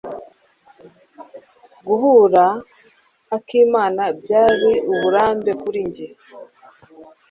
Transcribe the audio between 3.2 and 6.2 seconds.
akimana byari uburambe kuri njye.